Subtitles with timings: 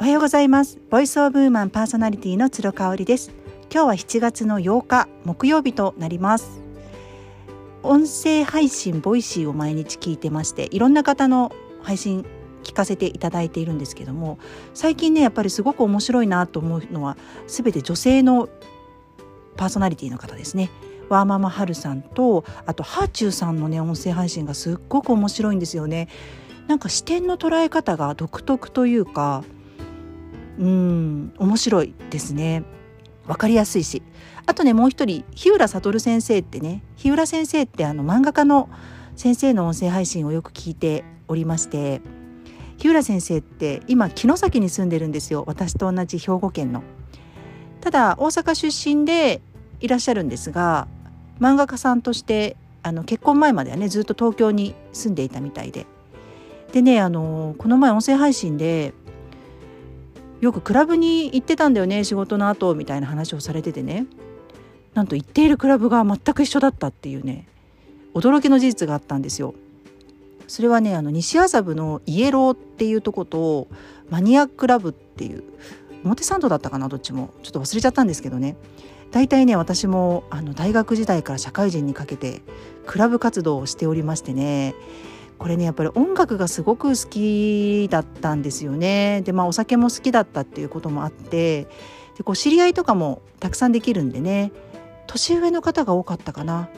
[0.00, 0.78] おはようございます。
[0.90, 3.32] Voice of Woman パーソナリティの鶴香織です。
[3.68, 6.62] 今日は7月の8日木曜日となります。
[7.82, 11.50] 音声配信 Voicy を毎日聞いてましていろんな方の
[11.82, 12.24] 配信
[12.62, 14.38] 聞かせていただいているんですけども
[14.72, 17.16] 最近ねやっぱりすごく面白いなと思うのは
[17.48, 18.48] 全て女性の
[19.56, 20.70] パーソナリティの方ですね。
[21.08, 26.06] ワーママハルさんとあとはあちゅうさんのね音声配信がすっごく面白いんですよね。
[26.68, 29.42] なんか視点の捉え方が独特というか
[30.58, 32.64] うん面白いですね。
[33.26, 34.02] 分かりやすいし。
[34.46, 38.68] あとねもう一人日浦悟先生ってね日浦先生ってあの漫画家の
[39.14, 42.00] 先生の音声配信をよく聞いておりまして
[42.78, 45.44] 日浦先生って今城崎に住んでるんですよ。
[45.46, 46.82] 私と同じ兵庫県の。
[47.80, 49.40] ただ大阪出身で
[49.80, 50.88] いらっしゃるんですが
[51.40, 55.86] 漫画家さんとしてあの結婚前まではねずっと東京に住んでいたみたいで。
[56.72, 58.92] でねあのこの前音声配信で
[60.40, 64.06] よくクラブに行ってたんだよね仕事の後みたいな話をされててね。
[64.94, 67.46] なんと行っているクラブが全く一緒だったっていうね
[68.14, 69.54] 驚きの事実があったんですよ。
[70.46, 73.68] それはねあの西麻布のイエローっていうとこと
[74.10, 75.44] マニアクラブっていう
[76.04, 77.30] 表参道だったかなどっちも。
[77.42, 78.56] ちょっと忘れちゃったんですけどね。
[79.10, 82.42] 大体ね私もあの大学時代から社会人にかけて
[82.86, 84.74] クラブ活動をしておりましてね。
[85.38, 89.22] これねやっぱり音楽がすごく好きだったんですよね。
[89.24, 91.68] でまあお酒も好きだったっていうこともあって
[92.16, 94.52] でこう知り合いとかもたくさんできるんでね
[95.06, 96.68] 年上の方が多かったかな。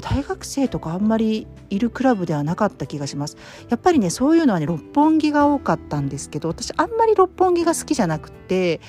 [0.00, 3.36] 大学生とかあんまりいるクラブではなかった気がします
[3.70, 8.80] やっぱりねそういうのはね六本木が多かったんですけど私あんまり六本木が好きじゃなくて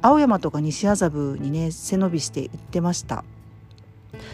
[0.00, 3.24] 青山とか西麻布にね背伸びして行ってました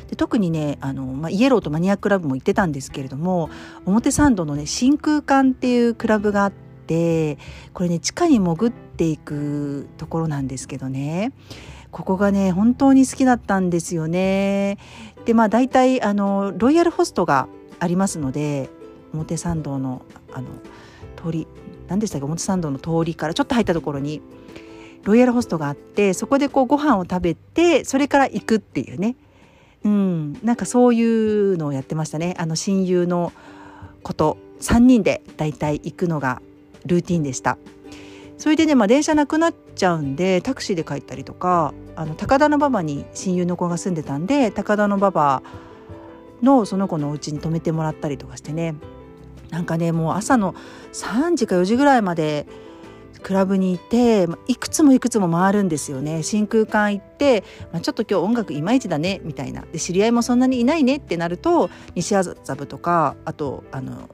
[0.08, 3.50] で特にねあの、まあ、イエローとマニアックラブも行ってたんですけれども
[3.84, 6.52] 表参道のね真空管っていうクラブがあっ
[6.86, 7.38] て
[7.74, 11.32] これね地下に潜っていくところなんですけどね
[11.90, 14.78] ここがね本当に好きだったんですよね。
[15.24, 17.48] でまあ大体あのロイヤルホストが
[17.80, 18.68] ありますので
[19.12, 20.02] 表参道の
[20.32, 20.48] あの
[21.16, 21.48] 通り
[21.88, 24.20] 何でしたっけ表参道の通りからちょっと入ったところに
[25.04, 29.16] ロイヤルホストがあってそこでこうご飯を食べてそれから行くっていうね
[29.86, 32.34] うん、なんかそういうのをやってましたね。
[32.38, 33.32] あの親友の
[34.02, 34.36] こと。
[34.60, 36.40] 3人でだいたい行くのが
[36.86, 37.58] ルーティンでした。
[38.38, 45.42] それでね、まあ、電車なくなっちゃうんでタクシーで帰ったりとかあの高田馬場に親友の子が住んでたんで高田馬場
[46.42, 48.74] のその子のお家に泊めてもらったりとかしてね。
[49.50, 50.54] なんかねもう朝の
[50.92, 52.46] 3時か4時ぐらいまで
[53.26, 57.42] クラブに行っていくつもいくつも回るんですよね真空管行って、
[57.72, 64.08] まあ、ちょっと今日音楽いまいちだねみたいなで知り合いもそんなにいないねってなると西麻布とかあとあの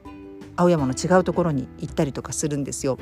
[0.55, 2.97] 青山の違うところに行ったりとかするんですよ。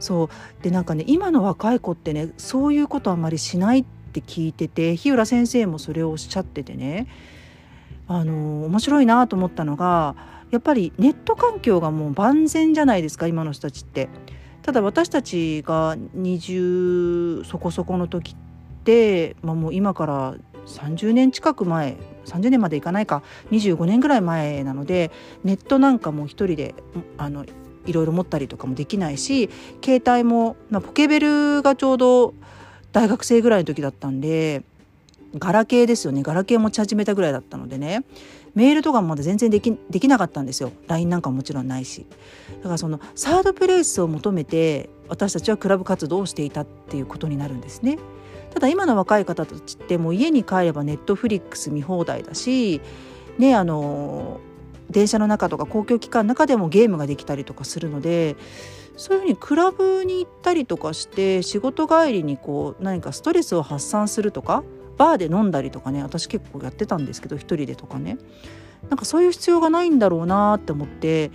[0.00, 7.06] そうでなんかね今の若い子ってねそういうことあんまりしないって聞いてて日浦先生もそれをおっしゃっててね
[8.08, 10.16] あの面白いなと思ったのが
[10.50, 14.08] やっぱりネット環境がもう万全じゃないですか今の人たちって。
[14.66, 18.34] ただ私たちが20そこそこの時っ
[18.82, 20.34] て、まあ、もう今から
[20.66, 23.22] 30年近く前30年までいかないか
[23.52, 25.12] 25年ぐらい前なので
[25.44, 26.74] ネットなんかも一人で
[27.16, 27.44] あの
[27.86, 29.50] いろいろ持ったりとかもできないし
[29.84, 32.34] 携帯も、まあ、ポケベルがちょうど
[32.90, 34.64] 大学生ぐらいの時だったんで
[35.38, 36.22] ガラケーですよね。
[36.22, 38.04] ガラケー持ち始めたぐらいだったのでね。
[38.54, 40.72] メールとかもまだ全然できできなかったんですよ。
[40.88, 42.06] LINE なんかももちろんないし。
[42.58, 47.98] だからそのサードプレイスを求めて私たちはクラブ活動をしていたっていうことになるんですね。
[48.56, 52.80] ただ今の若い方たちってもう家に帰ればネットフリックス見放題だし
[53.36, 54.40] ねあの
[54.88, 58.34] 電車の中とか公共機関の中でもゲームができたりとかするので
[58.96, 64.64] そういうふうにクラブに行ったりとかして仕事帰りにこう何かストレスを発散するとか
[64.96, 68.18] バーで飲んだりとかね私結構やってたんですけど一人でとかね。
[68.88, 71.32] なんかそういう必要がないんだろうなって思って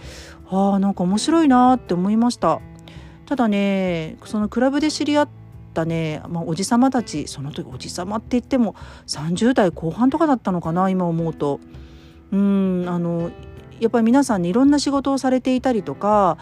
[0.47, 2.61] あーなんか面白いなって思いました。
[3.25, 5.29] ただねそのクラブで知り合っ
[5.73, 8.75] たね、まあ、おじさまたちその時おじさまって言っても
[9.07, 11.59] 30代後半とかだったのかな今思うと。
[12.31, 13.31] うんあの
[13.81, 16.37] やっぱり皆さんにいろんな仕事をされていたりとか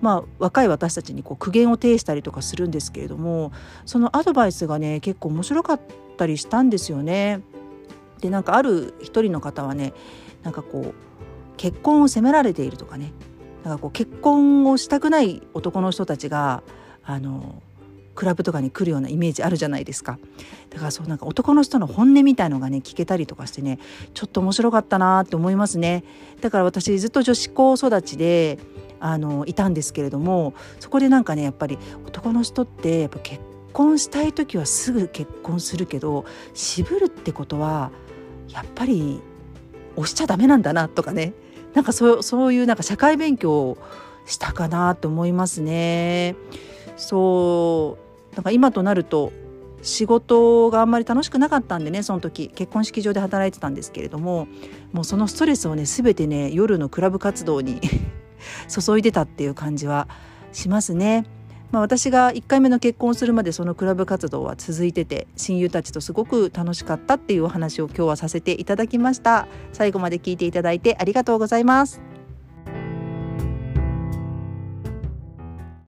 [0.00, 3.52] まあ、若い私たちにこう苦言を呈したりとかするんですけれども
[3.84, 5.80] そのアドバイスがね結構面白かっ
[6.16, 7.40] たりしたんですよね。
[8.20, 9.94] でなんかある一人の方はね
[10.42, 10.94] なんかこう
[11.56, 13.12] 結婚を責められているとかね
[13.64, 16.62] なんかこう結婚をしたくない男の人たちが
[17.02, 17.62] あの
[18.14, 20.18] クラブとかに来るようなイメージあるじゃないですか
[20.68, 23.78] だからそうなんか男の人の本音みたいのがね聞けたりとかしてね
[24.14, 26.04] ちょっと面白かったなって思いますね
[26.40, 28.58] だから私ずっと女子校育ちで
[29.00, 33.40] あのいたんですけれどもそこでなんかねやっぱり男の人ってやっぱ結
[33.72, 36.24] 婚したい時はすぐ結婚するけど
[36.54, 37.90] 渋るってことは
[38.48, 39.20] やっぱり
[39.96, 41.32] 押しちゃダメなんだなとかね
[41.74, 43.78] なんかそうそういうなんか社会勉強を
[44.26, 46.36] したかなと思いますね。
[46.96, 47.98] そ
[48.32, 49.32] うなんか今となると
[49.82, 54.46] 仕事があんまり楽しくなかったんでねその時結婚式場で働いてたんですけれども
[54.92, 57.80] もうそのストレスをね全てね夜のクラブ活動に
[58.68, 60.08] 注いでたっていう感じは
[60.52, 61.24] しますね。
[61.70, 72.00] まあ、私が1回目の結婚するまでそのクラブ活動は続いてて親友たちとすごく楽しかったっていうお話を今日はさせていただきました最後まで聞いていただいてありがとうございます